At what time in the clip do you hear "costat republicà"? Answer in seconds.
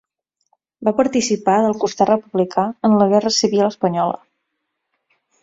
1.83-2.65